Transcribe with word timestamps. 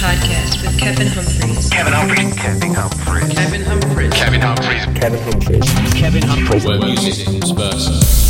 podcast 0.00 0.62
with 0.62 0.78
Kevin 0.78 1.08
Humphreys. 1.08 1.68
Kevin 1.68 1.92
Humphreys. 1.92 2.34
Kevin 2.34 2.72
Humphreys. 2.72 3.34
Kevin 3.34 3.60
Humphreys. 3.60 4.14
Kevin 4.14 4.40
Humphreys. 4.40 4.98
Kevin 4.98 5.20
Humphreys. 5.20 5.92
Kevin 5.92 6.22
Humphreys. 6.22 6.64
where 6.64 6.78
music 6.78 7.28
intersperses. 7.28 8.29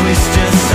twist 0.00 0.34
just 0.34 0.65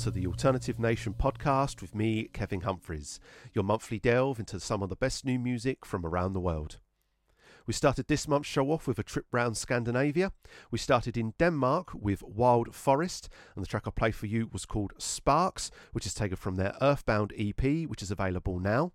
to 0.00 0.10
the 0.10 0.26
Alternative 0.26 0.78
Nation 0.78 1.12
podcast 1.12 1.82
with 1.82 1.94
me, 1.94 2.30
Kevin 2.32 2.62
Humphreys, 2.62 3.20
your 3.52 3.64
monthly 3.64 3.98
delve 3.98 4.38
into 4.38 4.58
some 4.58 4.82
of 4.82 4.88
the 4.88 4.96
best 4.96 5.26
new 5.26 5.38
music 5.38 5.84
from 5.84 6.06
around 6.06 6.32
the 6.32 6.40
world. 6.40 6.78
We 7.66 7.74
started 7.74 8.08
this 8.08 8.26
month's 8.26 8.48
show 8.48 8.70
off 8.72 8.86
with 8.86 8.98
a 8.98 9.02
trip 9.02 9.26
round 9.30 9.58
Scandinavia. 9.58 10.32
We 10.70 10.78
started 10.78 11.18
in 11.18 11.34
Denmark 11.38 11.90
with 11.92 12.22
Wild 12.22 12.74
Forest, 12.74 13.28
and 13.54 13.62
the 13.62 13.68
track 13.68 13.82
I 13.86 13.90
played 13.90 14.14
for 14.14 14.24
you 14.24 14.48
was 14.50 14.64
called 14.64 14.94
Sparks, 14.96 15.70
which 15.92 16.06
is 16.06 16.14
taken 16.14 16.36
from 16.36 16.56
their 16.56 16.74
Earthbound 16.80 17.34
EP, 17.38 17.62
which 17.86 18.00
is 18.00 18.10
available 18.10 18.58
now. 18.58 18.92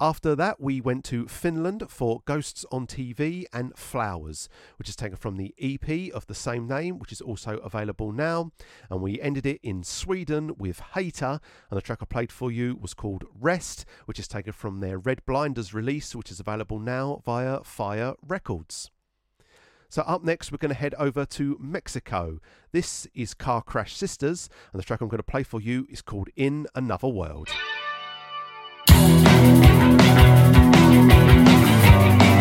After 0.00 0.34
that, 0.34 0.60
we 0.60 0.80
went 0.80 1.04
to 1.04 1.28
Finland 1.28 1.84
for 1.88 2.20
Ghosts 2.24 2.66
on 2.72 2.84
TV 2.88 3.44
and 3.52 3.72
Flowers, 3.78 4.48
which 4.76 4.88
is 4.88 4.96
taken 4.96 5.16
from 5.16 5.36
the 5.36 5.54
EP 5.56 6.12
of 6.12 6.26
the 6.26 6.34
same 6.34 6.66
name, 6.66 6.98
which 6.98 7.12
is 7.12 7.20
also 7.20 7.58
available 7.58 8.10
now. 8.10 8.50
And 8.90 9.00
we 9.00 9.20
ended 9.20 9.46
it 9.46 9.60
in 9.62 9.84
Sweden 9.84 10.56
with 10.58 10.80
Hater, 10.94 11.38
and 11.70 11.76
the 11.76 11.80
track 11.80 12.00
I 12.02 12.06
played 12.06 12.32
for 12.32 12.50
you 12.50 12.74
was 12.74 12.92
called 12.92 13.22
Rest, 13.40 13.84
which 14.06 14.18
is 14.18 14.26
taken 14.26 14.52
from 14.52 14.80
their 14.80 14.98
Red 14.98 15.24
Blinders 15.26 15.72
release, 15.72 16.12
which 16.12 16.32
is 16.32 16.40
available 16.40 16.80
now 16.80 17.22
via 17.24 17.62
Fire 17.62 18.14
Records. 18.26 18.90
So, 19.90 20.02
up 20.02 20.24
next, 20.24 20.50
we're 20.50 20.58
going 20.58 20.74
to 20.74 20.74
head 20.74 20.96
over 20.98 21.24
to 21.24 21.56
Mexico. 21.60 22.40
This 22.72 23.06
is 23.14 23.32
Car 23.32 23.62
Crash 23.62 23.96
Sisters, 23.96 24.48
and 24.72 24.82
the 24.82 24.84
track 24.84 25.00
I'm 25.00 25.08
going 25.08 25.18
to 25.18 25.22
play 25.22 25.44
for 25.44 25.60
you 25.60 25.86
is 25.88 26.02
called 26.02 26.30
In 26.34 26.66
Another 26.74 27.06
World. 27.06 27.48
Lost 31.94 32.33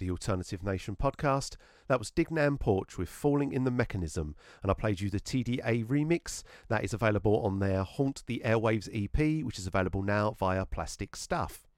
the 0.00 0.10
Alternative 0.10 0.64
Nation 0.64 0.96
podcast. 0.96 1.56
That 1.86 1.98
was 1.98 2.10
Dignan 2.10 2.58
Porch 2.58 2.98
with 2.98 3.08
Falling 3.08 3.52
in 3.52 3.64
the 3.64 3.70
Mechanism, 3.70 4.34
and 4.62 4.70
I 4.70 4.74
played 4.74 5.00
you 5.00 5.10
the 5.10 5.20
TDA 5.20 5.84
remix. 5.86 6.42
That 6.68 6.82
is 6.82 6.92
available 6.92 7.40
on 7.42 7.60
their 7.60 7.84
Haunt 7.84 8.24
the 8.26 8.42
Airwaves 8.44 8.88
EP, 8.92 9.44
which 9.44 9.58
is 9.58 9.66
available 9.66 10.02
now 10.02 10.32
via 10.32 10.66
Plastic 10.66 11.14
Stuff. 11.14 11.68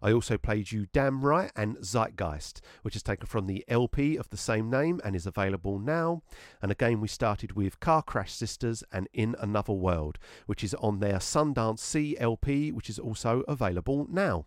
I 0.00 0.12
also 0.12 0.38
played 0.38 0.72
you 0.72 0.86
Damn 0.92 1.20
Right 1.20 1.52
and 1.54 1.76
Zeitgeist, 1.78 2.60
which 2.82 2.96
is 2.96 3.02
taken 3.02 3.26
from 3.26 3.46
the 3.46 3.64
LP 3.68 4.16
of 4.16 4.30
the 4.30 4.36
same 4.36 4.70
name 4.70 5.00
and 5.04 5.14
is 5.14 5.26
available 5.26 5.78
now. 5.78 6.22
And 6.62 6.72
again, 6.72 7.00
we 7.00 7.08
started 7.08 7.52
with 7.52 7.80
Car 7.80 8.02
Crash 8.02 8.32
Sisters 8.32 8.82
and 8.90 9.08
In 9.12 9.36
Another 9.38 9.72
World, 9.74 10.18
which 10.46 10.64
is 10.64 10.74
on 10.74 11.00
their 11.00 11.18
Sundance 11.18 11.80
C 11.80 12.16
LP, 12.18 12.72
which 12.72 12.88
is 12.88 12.98
also 12.98 13.42
available 13.46 14.06
now. 14.08 14.46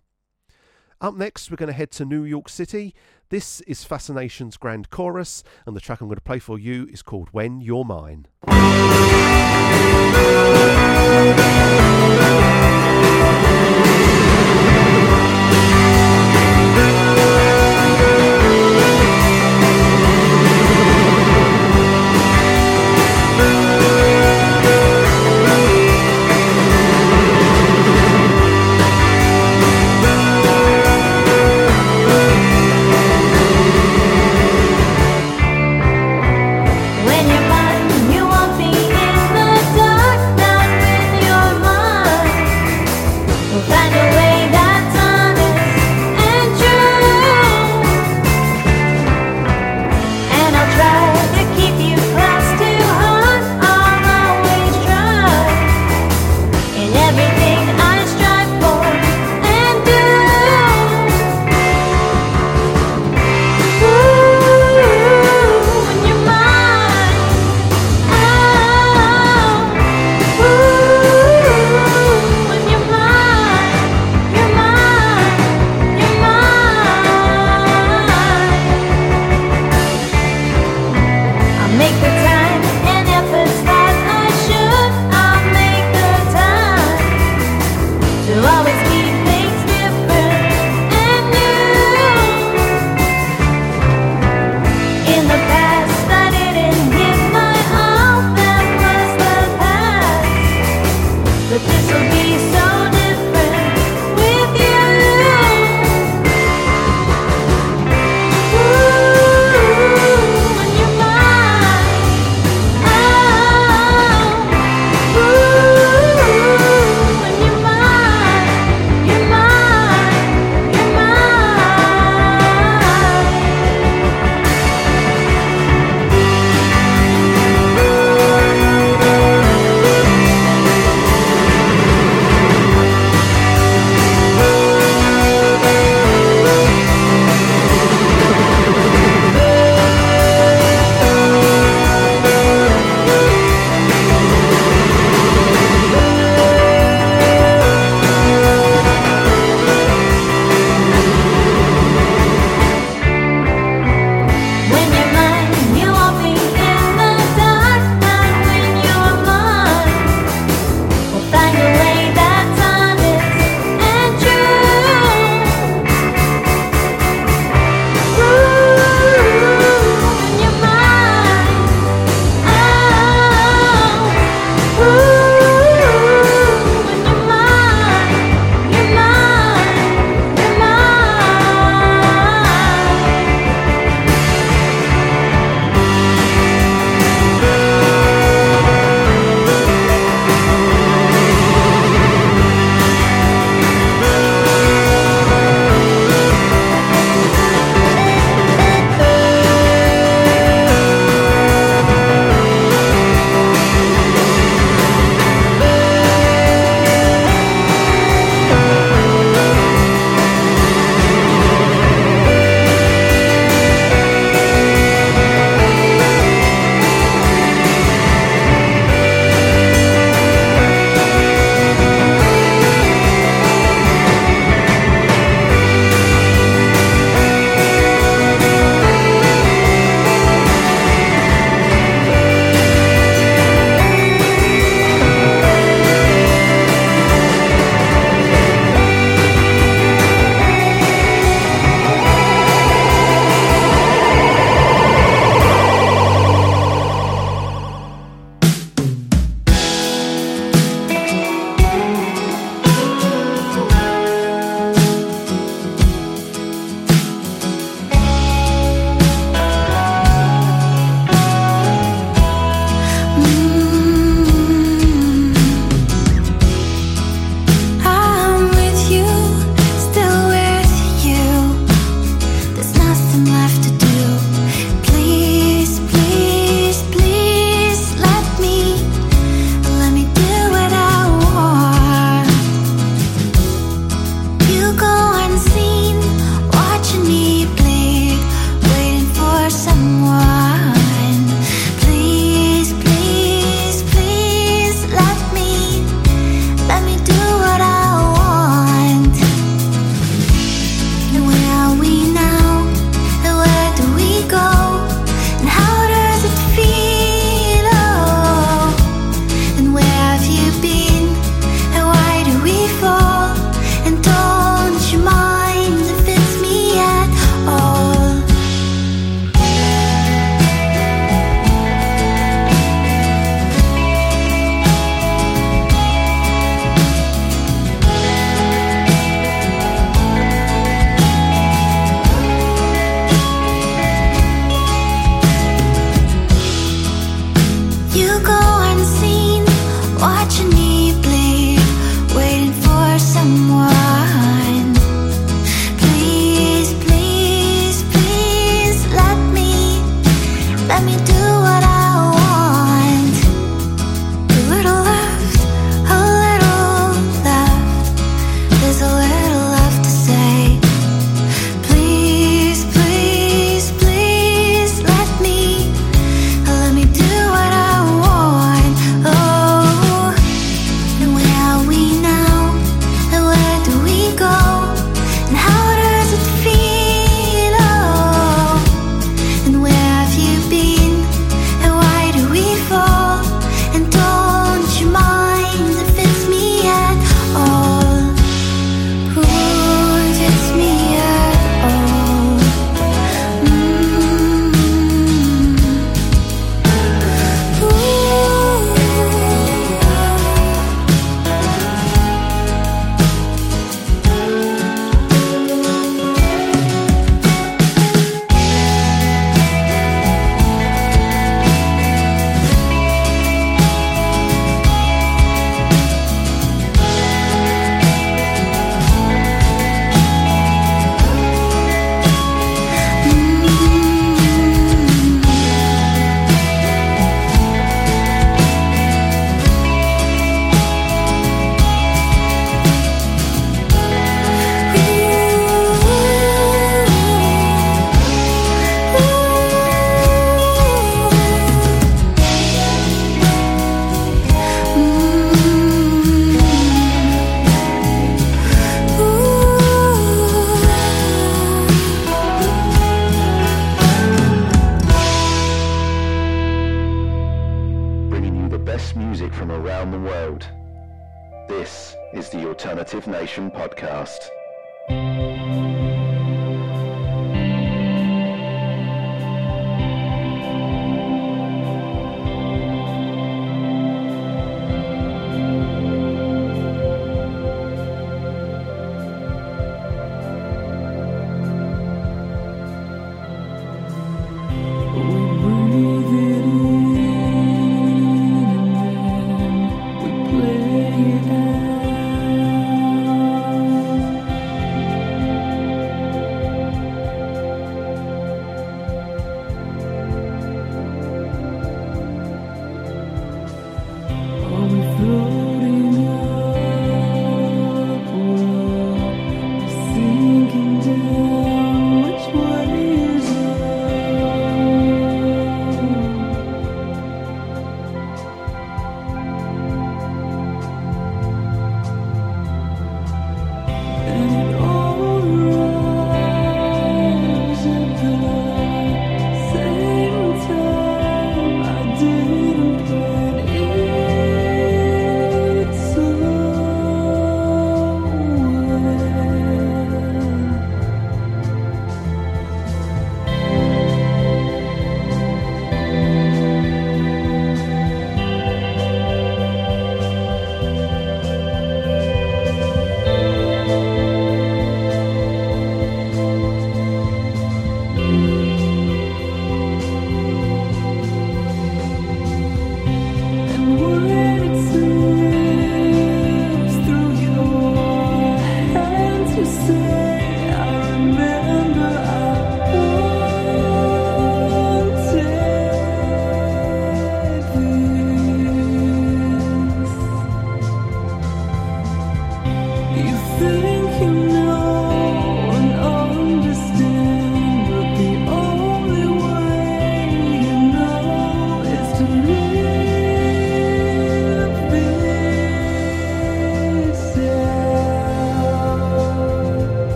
Up 1.01 1.15
next, 1.15 1.49
we're 1.49 1.57
going 1.57 1.65
to 1.65 1.73
head 1.73 1.89
to 1.93 2.05
New 2.05 2.23
York 2.23 2.47
City. 2.47 2.93
This 3.29 3.61
is 3.61 3.83
Fascination's 3.83 4.55
Grand 4.55 4.91
Chorus, 4.91 5.43
and 5.65 5.75
the 5.75 5.81
track 5.81 5.99
I'm 5.99 6.07
going 6.07 6.17
to 6.17 6.21
play 6.21 6.37
for 6.37 6.59
you 6.59 6.87
is 6.91 7.01
called 7.01 7.29
When 7.31 7.59
You're 7.59 7.83
Mine. 7.83 8.27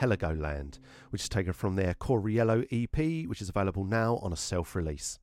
Heligoland, 0.00 0.78
which 1.10 1.22
is 1.22 1.28
taken 1.28 1.52
from 1.52 1.76
their 1.76 1.94
Coriello 1.94 2.66
EP, 2.70 3.28
which 3.28 3.40
is 3.40 3.48
available 3.48 3.84
now 3.84 4.16
on 4.22 4.32
a 4.32 4.36
self-release. 4.36 5.18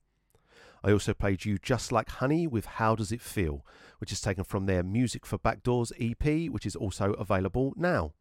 I 0.84 0.92
also 0.92 1.14
played 1.14 1.46
you 1.46 1.58
Just 1.58 1.92
Like 1.92 2.10
Honey 2.10 2.46
with 2.46 2.66
How 2.66 2.96
Does 2.96 3.12
It 3.12 3.22
Feel, 3.22 3.66
which 3.98 4.12
is 4.12 4.22
taken 4.22 4.44
from 4.44 4.66
their 4.66 4.84
Music 4.84 5.26
for 5.26 5.40
Backdoors 5.40 5.92
EP, 6.00 6.52
which 6.52 6.66
is 6.66 6.76
also 6.76 7.14
available 7.14 7.74
now. 7.76 8.14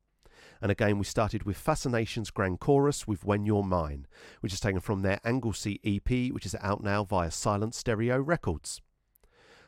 And 0.63 0.71
again, 0.71 0.99
we 0.99 1.05
started 1.05 1.43
with 1.43 1.59
Fascination's 1.59 2.31
Grand 2.31 2.61
Chorus 2.61 3.07
with 3.07 3.25
When 3.25 3.45
You're 3.45 3.63
Mine, 3.63 4.07
which 4.41 4.53
is 4.55 4.61
taken 4.61 4.81
from 4.81 5.03
their 5.03 5.21
Anglesey 5.25 5.79
EP, 5.85 6.33
which 6.33 6.47
is 6.47 6.57
out 6.61 6.83
now 6.83 7.05
via 7.05 7.31
Silent 7.31 7.75
Stereo 7.75 8.19
Records. 8.19 8.81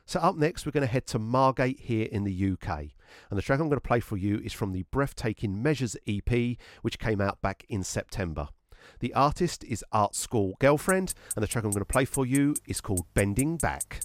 So, 0.06 0.20
up 0.20 0.36
next, 0.36 0.64
we're 0.64 0.72
going 0.72 0.86
to 0.86 0.92
head 0.92 1.06
to 1.08 1.18
Margate 1.18 1.80
here 1.80 2.08
in 2.10 2.24
the 2.24 2.52
UK. 2.52 2.92
And 3.30 3.38
the 3.38 3.42
track 3.42 3.60
I'm 3.60 3.68
going 3.68 3.80
to 3.80 3.88
play 3.88 4.00
for 4.00 4.16
you 4.16 4.40
is 4.44 4.52
from 4.52 4.72
the 4.72 4.84
Breathtaking 4.90 5.62
Measures 5.62 5.96
EP, 6.06 6.56
which 6.82 6.98
came 6.98 7.20
out 7.20 7.40
back 7.42 7.64
in 7.68 7.82
September. 7.82 8.48
The 9.00 9.14
artist 9.14 9.64
is 9.64 9.84
Art 9.92 10.14
School 10.14 10.54
Girlfriend, 10.60 11.14
and 11.34 11.42
the 11.42 11.46
track 11.46 11.64
I'm 11.64 11.70
going 11.70 11.80
to 11.80 11.84
play 11.84 12.04
for 12.04 12.24
you 12.24 12.54
is 12.66 12.80
called 12.80 13.06
Bending 13.14 13.56
Back. 13.56 14.00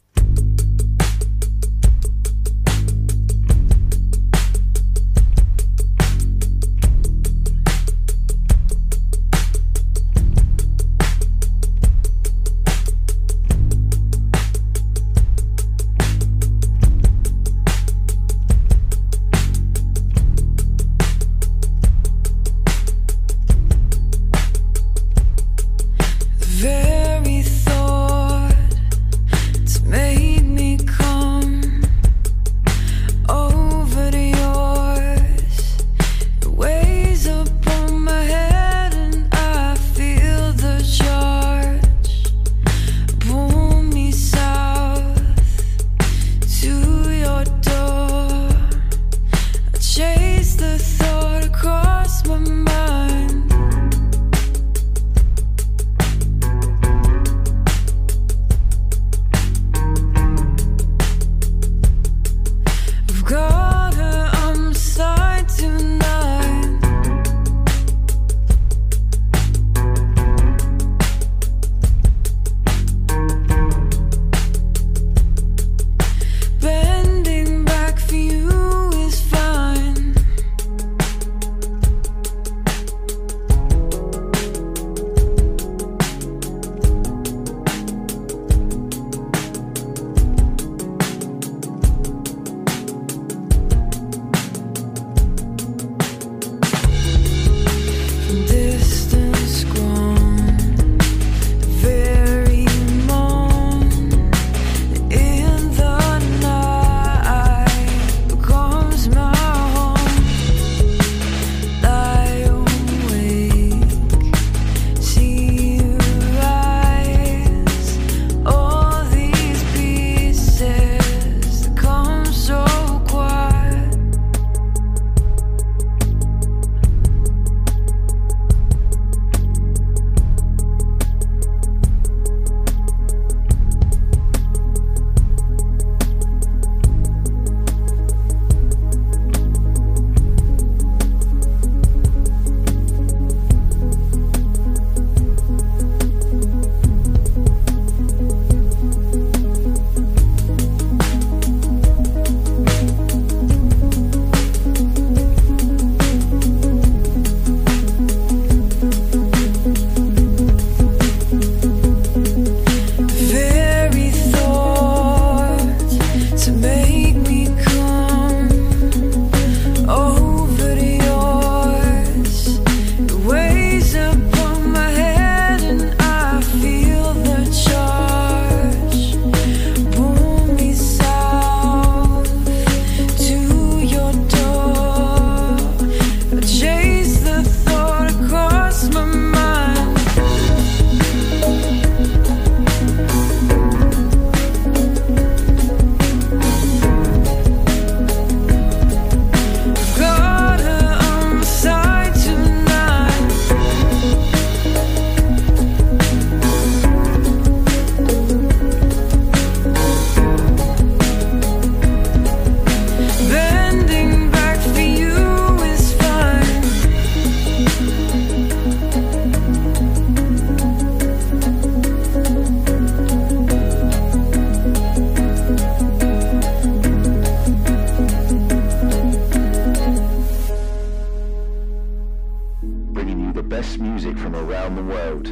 best 233.51 233.79
music 233.79 234.17
from 234.17 234.33
around 234.33 234.77
the 234.77 234.81
world. 234.81 235.25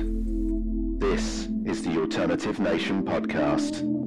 This 1.00 1.48
is 1.64 1.82
the 1.84 1.98
Alternative 2.02 2.60
Nation 2.60 3.02
Podcast. 3.02 3.99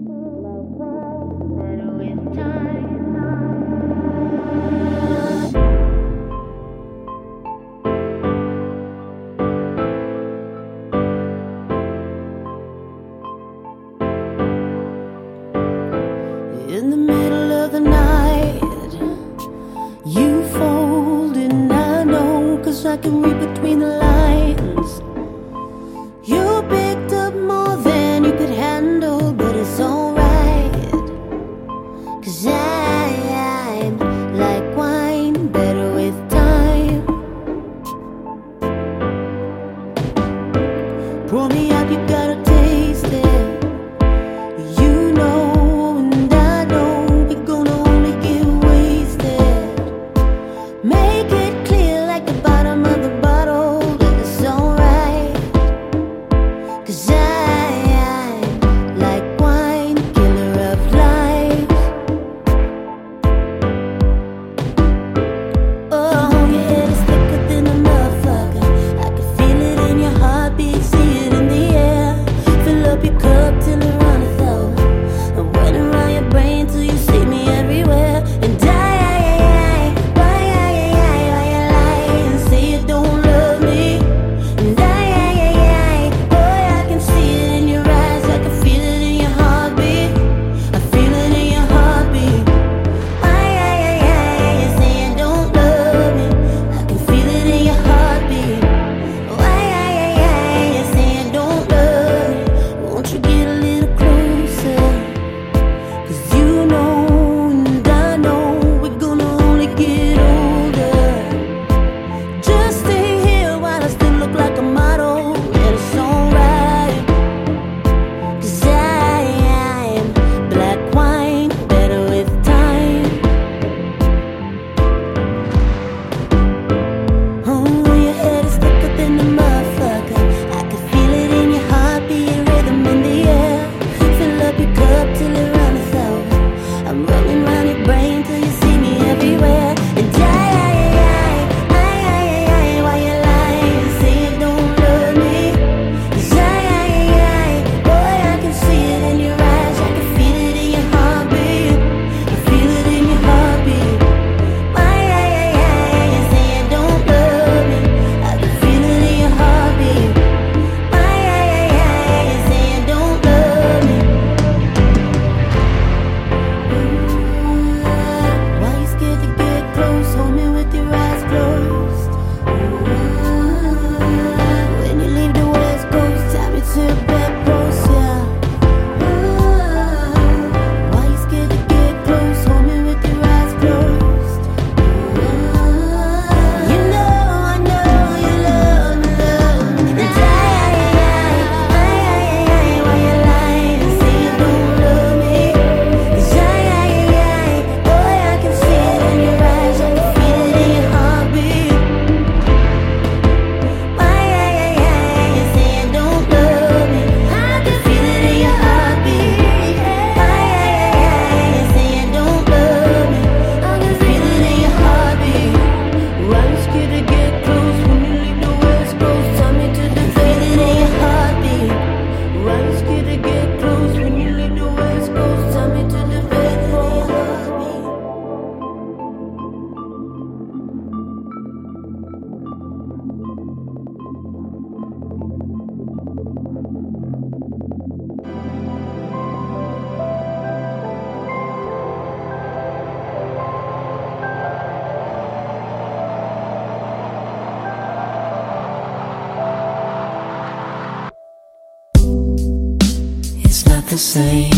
same. 254.03 254.52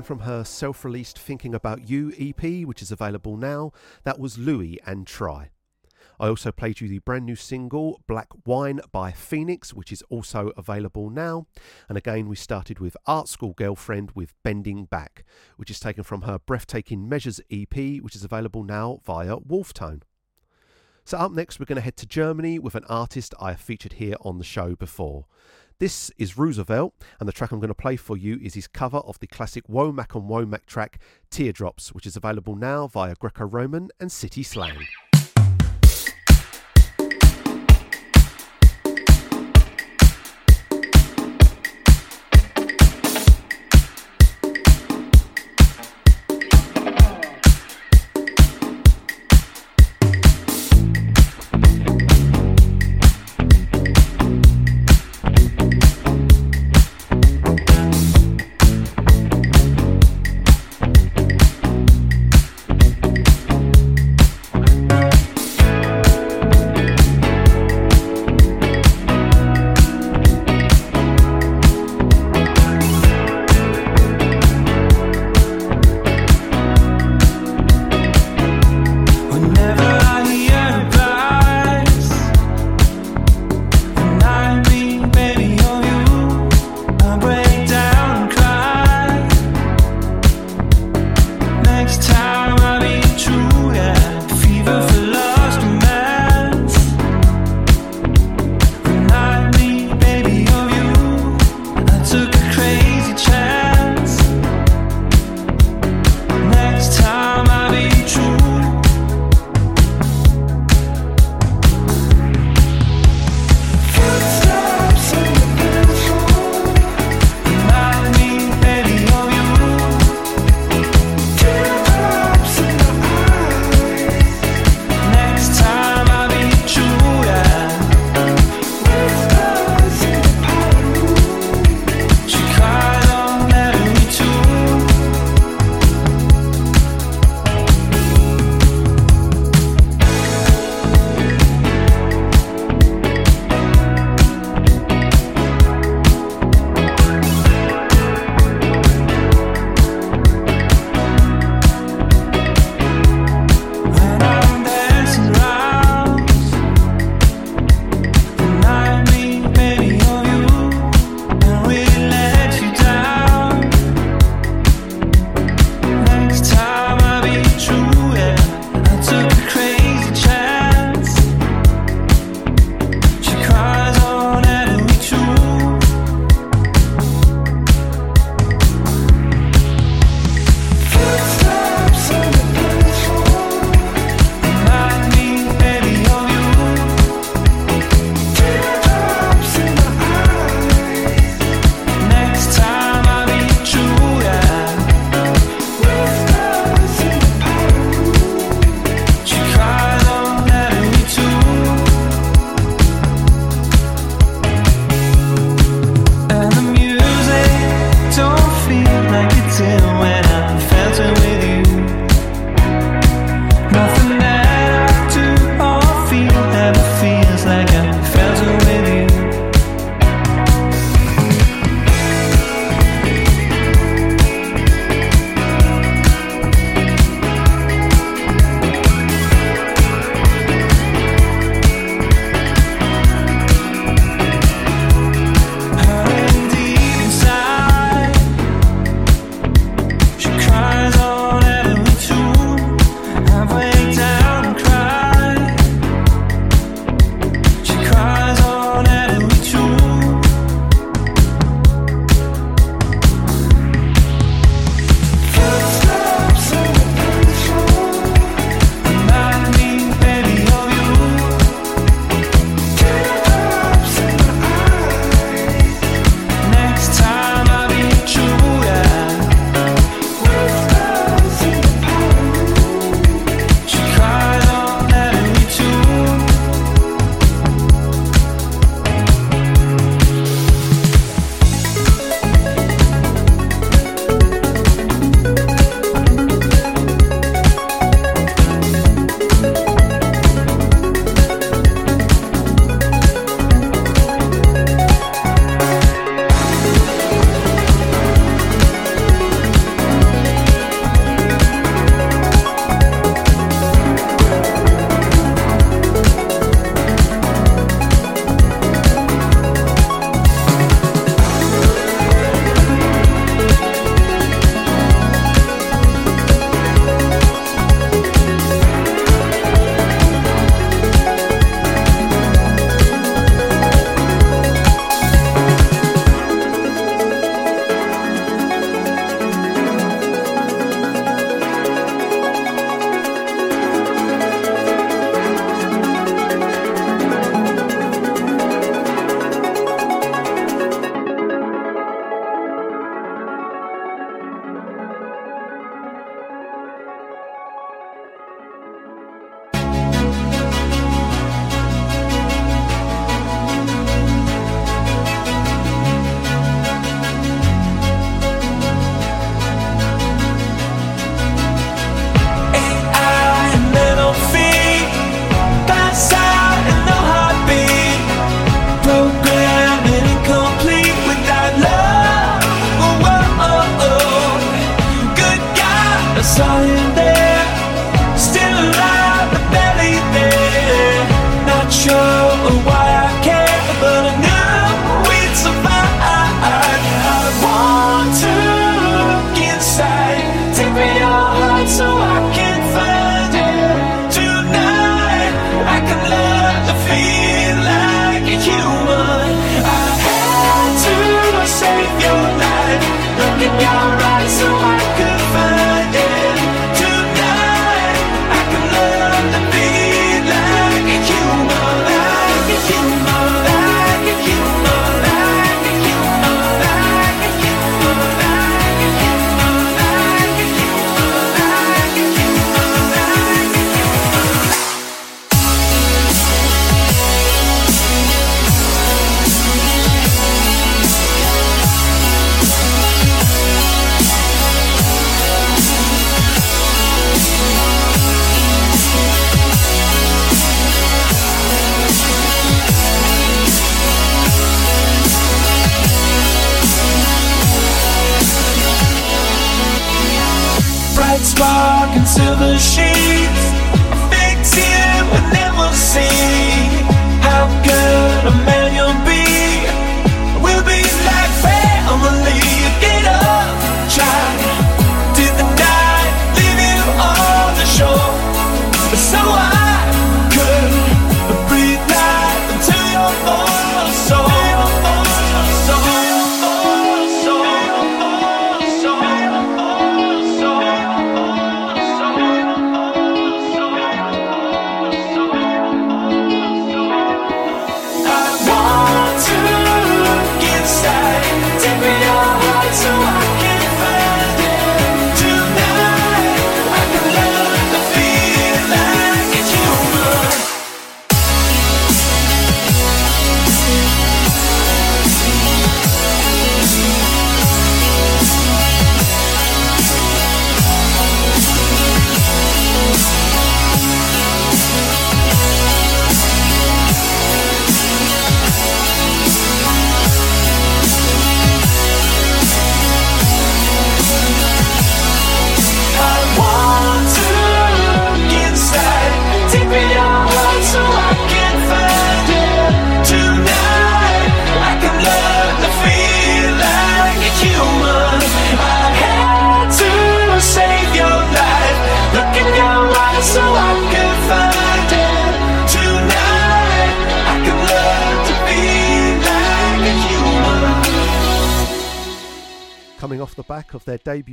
Taken 0.00 0.16
from 0.16 0.26
her 0.26 0.44
self 0.44 0.82
released 0.82 1.18
Thinking 1.18 1.54
About 1.54 1.90
You 1.90 2.10
EP, 2.18 2.64
which 2.64 2.80
is 2.80 2.90
available 2.90 3.36
now, 3.36 3.70
that 4.04 4.18
was 4.18 4.38
Louis 4.38 4.80
and 4.86 5.06
Try. 5.06 5.50
I 6.18 6.28
also 6.28 6.50
played 6.50 6.80
you 6.80 6.88
the 6.88 7.00
brand 7.00 7.26
new 7.26 7.36
single 7.36 8.00
Black 8.08 8.28
Wine 8.46 8.80
by 8.92 9.12
Phoenix, 9.12 9.74
which 9.74 9.92
is 9.92 10.00
also 10.08 10.52
available 10.56 11.10
now. 11.10 11.48
And 11.86 11.98
again, 11.98 12.28
we 12.28 12.36
started 12.36 12.78
with 12.78 12.96
Art 13.06 13.28
School 13.28 13.52
Girlfriend 13.52 14.12
with 14.12 14.32
Bending 14.42 14.86
Back, 14.86 15.26
which 15.58 15.70
is 15.70 15.78
taken 15.78 16.02
from 16.02 16.22
her 16.22 16.38
Breathtaking 16.38 17.06
Measures 17.06 17.42
EP, 17.50 18.00
which 18.00 18.16
is 18.16 18.24
available 18.24 18.64
now 18.64 19.00
via 19.04 19.36
Wolftone. 19.36 20.00
So, 21.04 21.18
up 21.18 21.32
next, 21.32 21.60
we're 21.60 21.66
going 21.66 21.76
to 21.76 21.82
head 21.82 21.96
to 21.98 22.06
Germany 22.06 22.58
with 22.58 22.74
an 22.74 22.84
artist 22.88 23.34
I 23.38 23.50
have 23.50 23.60
featured 23.60 23.94
here 23.94 24.14
on 24.22 24.38
the 24.38 24.44
show 24.44 24.76
before. 24.76 25.26
This 25.80 26.10
is 26.18 26.36
Roosevelt, 26.36 26.92
and 27.18 27.26
the 27.26 27.32
track 27.32 27.52
I'm 27.52 27.58
going 27.58 27.68
to 27.68 27.74
play 27.74 27.96
for 27.96 28.14
you 28.14 28.38
is 28.42 28.52
his 28.52 28.68
cover 28.68 28.98
of 28.98 29.18
the 29.18 29.26
classic 29.26 29.66
Womack 29.66 30.14
and 30.14 30.28
Womack 30.28 30.66
track 30.66 31.00
Teardrops, 31.30 31.94
which 31.94 32.04
is 32.04 32.16
available 32.16 32.54
now 32.54 32.86
via 32.86 33.14
Greco 33.14 33.46
Roman 33.46 33.88
and 33.98 34.12
City 34.12 34.42
Slang. 34.42 34.76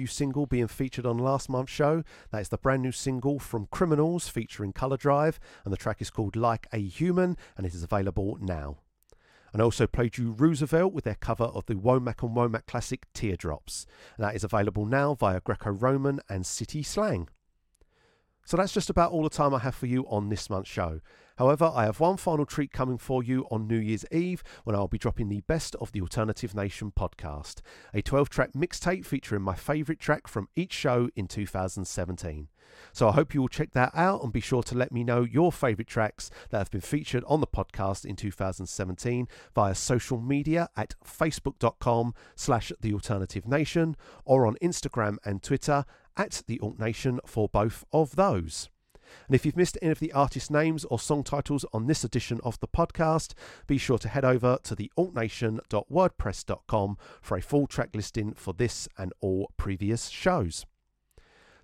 Debut 0.07 0.13
single 0.13 0.45
being 0.45 0.67
featured 0.67 1.05
on 1.05 1.17
last 1.17 1.49
month's 1.49 1.71
show, 1.71 2.03
that 2.31 2.41
is 2.41 2.49
the 2.49 2.57
brand 2.57 2.81
new 2.81 2.91
single 2.91 3.39
from 3.39 3.67
Criminals 3.71 4.29
featuring 4.29 4.71
Colour 4.71 4.97
Drive, 4.97 5.39
and 5.65 5.73
the 5.73 5.77
track 5.77 6.01
is 6.01 6.09
called 6.09 6.35
Like 6.35 6.65
a 6.71 6.77
Human, 6.77 7.35
and 7.57 7.65
it 7.65 7.73
is 7.73 7.83
available 7.83 8.37
now. 8.39 8.77
And 9.51 9.61
I 9.61 9.65
also 9.65 9.85
played 9.85 10.17
you 10.17 10.31
Roosevelt 10.31 10.93
with 10.93 11.03
their 11.03 11.15
cover 11.15 11.45
of 11.45 11.65
the 11.65 11.75
Womack 11.75 12.23
and 12.23 12.35
Womack 12.35 12.67
classic 12.67 13.05
Teardrops, 13.13 13.85
and 14.17 14.25
that 14.25 14.35
is 14.35 14.43
available 14.43 14.85
now 14.85 15.13
via 15.13 15.41
Greco 15.41 15.71
Roman 15.71 16.21
and 16.29 16.45
City 16.45 16.83
Slang. 16.83 17.27
So 18.45 18.55
that's 18.55 18.73
just 18.73 18.89
about 18.89 19.11
all 19.11 19.23
the 19.23 19.29
time 19.29 19.53
I 19.53 19.59
have 19.59 19.75
for 19.75 19.87
you 19.87 20.05
on 20.07 20.29
this 20.29 20.49
month's 20.49 20.69
show. 20.69 21.01
However, 21.37 21.71
I 21.73 21.85
have 21.85 21.99
one 21.99 22.17
final 22.17 22.45
treat 22.45 22.71
coming 22.71 22.97
for 22.97 23.23
you 23.23 23.45
on 23.51 23.67
New 23.67 23.77
Year's 23.77 24.05
Eve 24.11 24.43
when 24.63 24.75
I'll 24.75 24.87
be 24.87 24.97
dropping 24.97 25.29
the 25.29 25.41
Best 25.41 25.75
of 25.75 25.91
the 25.91 26.01
Alternative 26.01 26.53
Nation 26.55 26.91
podcast, 26.91 27.61
a 27.93 28.01
12 28.01 28.29
track 28.29 28.53
mixtape 28.53 29.05
featuring 29.05 29.43
my 29.43 29.55
favourite 29.55 29.99
track 29.99 30.27
from 30.27 30.49
each 30.55 30.73
show 30.73 31.09
in 31.15 31.27
2017. 31.27 32.47
So 32.91 33.09
I 33.09 33.11
hope 33.13 33.33
you 33.33 33.41
will 33.41 33.47
check 33.47 33.71
that 33.73 33.91
out 33.95 34.23
and 34.23 34.33
be 34.33 34.39
sure 34.39 34.63
to 34.63 34.75
let 34.75 34.91
me 34.91 35.03
know 35.03 35.21
your 35.21 35.51
favourite 35.51 35.87
tracks 35.87 36.29
that 36.49 36.57
have 36.57 36.71
been 36.71 36.81
featured 36.81 37.23
on 37.27 37.39
the 37.39 37.47
podcast 37.47 38.05
in 38.05 38.15
2017 38.15 39.27
via 39.53 39.75
social 39.75 40.19
media 40.19 40.69
at 40.75 40.95
facebook.com 41.05 42.13
slash 42.35 42.71
the 42.81 42.93
alternative 42.93 43.47
nation 43.47 43.95
or 44.25 44.45
on 44.45 44.55
Instagram 44.61 45.17
and 45.23 45.43
Twitter 45.43 45.85
at 46.15 46.41
the 46.47 46.59
Alt 46.61 46.79
Nation 46.79 47.19
for 47.25 47.47
both 47.47 47.85
of 47.93 48.15
those. 48.15 48.69
And 49.27 49.35
if 49.35 49.45
you've 49.45 49.57
missed 49.57 49.77
any 49.81 49.91
of 49.91 49.99
the 49.99 50.13
artist 50.13 50.51
names 50.51 50.85
or 50.85 50.99
song 50.99 51.23
titles 51.23 51.65
on 51.73 51.87
this 51.87 52.03
edition 52.03 52.39
of 52.43 52.59
the 52.59 52.67
podcast, 52.67 53.33
be 53.67 53.77
sure 53.77 53.99
to 53.99 54.09
head 54.09 54.25
over 54.25 54.57
to 54.63 54.75
the 54.75 54.91
altnation.wordpress.com 54.97 56.97
for 57.21 57.37
a 57.37 57.41
full 57.41 57.67
track 57.67 57.89
listing 57.93 58.33
for 58.33 58.53
this 58.53 58.89
and 58.97 59.13
all 59.21 59.51
previous 59.57 60.09
shows. 60.09 60.65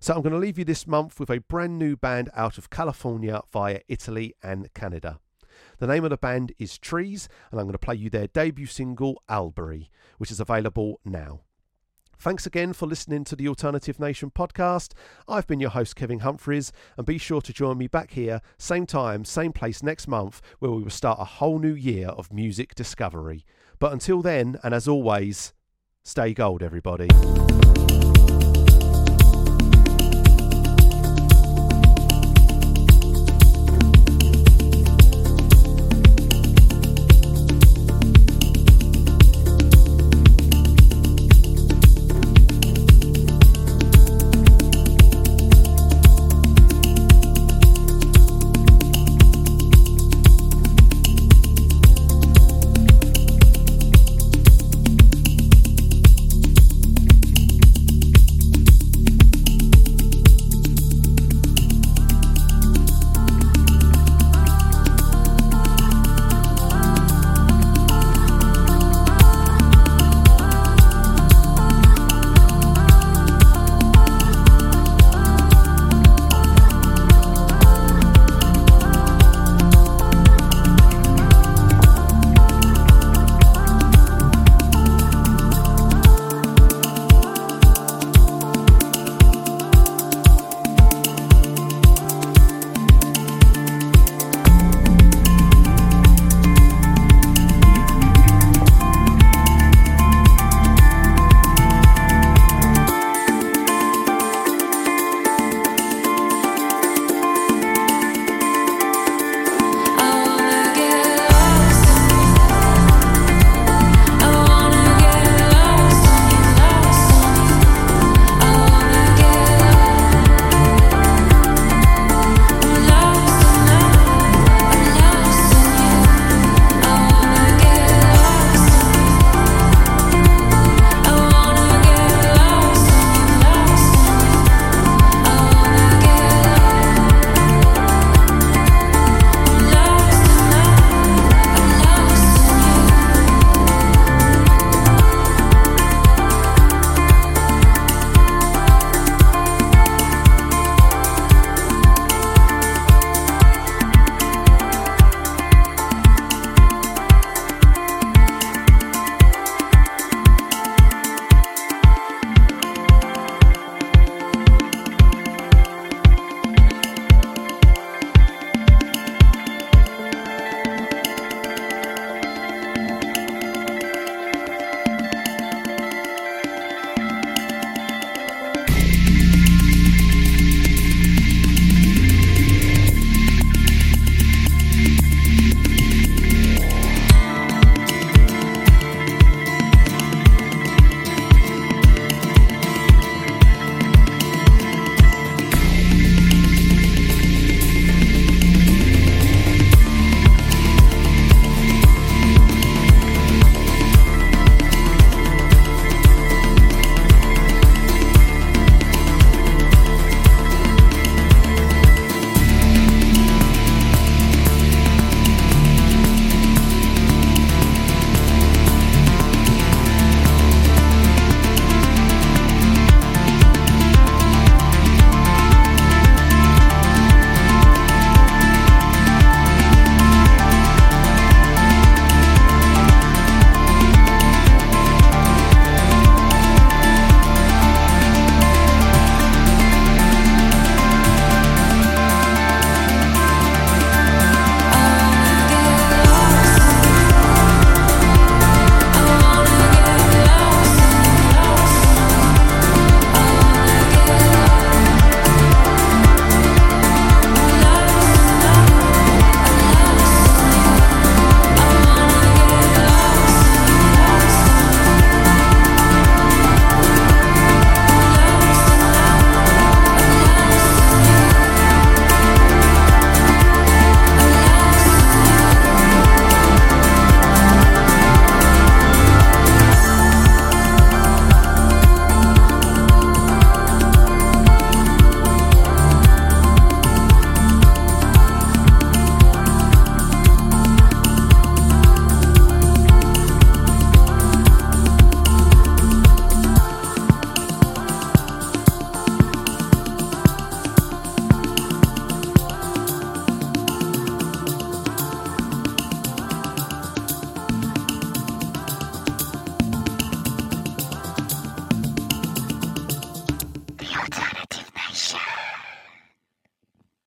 So 0.00 0.14
I'm 0.14 0.22
going 0.22 0.34
to 0.34 0.38
leave 0.38 0.58
you 0.58 0.66
this 0.66 0.86
month 0.86 1.18
with 1.18 1.30
a 1.30 1.40
brand 1.40 1.78
new 1.78 1.96
band 1.96 2.28
out 2.34 2.58
of 2.58 2.68
California 2.68 3.40
via 3.52 3.80
Italy 3.88 4.34
and 4.42 4.72
Canada. 4.74 5.18
The 5.78 5.86
name 5.86 6.04
of 6.04 6.10
the 6.10 6.16
band 6.16 6.52
is 6.58 6.78
Treees, 6.78 7.28
and 7.50 7.58
I'm 7.58 7.66
going 7.66 7.72
to 7.72 7.78
play 7.78 7.94
you 7.94 8.10
their 8.10 8.26
debut 8.26 8.66
single, 8.66 9.22
Albury, 9.28 9.90
which 10.18 10.30
is 10.30 10.40
available 10.40 11.00
now. 11.04 11.40
Thanks 12.18 12.46
again 12.46 12.72
for 12.72 12.86
listening 12.86 13.24
to 13.24 13.36
the 13.36 13.48
Alternative 13.48 13.98
Nation 13.98 14.30
podcast. 14.30 14.92
I've 15.28 15.46
been 15.46 15.60
your 15.60 15.70
host, 15.70 15.96
Kevin 15.96 16.20
Humphreys, 16.20 16.72
and 16.96 17.06
be 17.06 17.18
sure 17.18 17.40
to 17.42 17.52
join 17.52 17.78
me 17.78 17.86
back 17.86 18.12
here, 18.12 18.40
same 18.58 18.86
time, 18.86 19.24
same 19.24 19.52
place 19.52 19.82
next 19.82 20.08
month, 20.08 20.40
where 20.58 20.70
we 20.70 20.82
will 20.82 20.90
start 20.90 21.18
a 21.20 21.24
whole 21.24 21.58
new 21.58 21.74
year 21.74 22.08
of 22.08 22.32
music 22.32 22.74
discovery. 22.74 23.44
But 23.78 23.92
until 23.92 24.22
then, 24.22 24.58
and 24.62 24.72
as 24.72 24.88
always, 24.88 25.52
stay 26.02 26.32
gold, 26.34 26.62
everybody. 26.62 27.08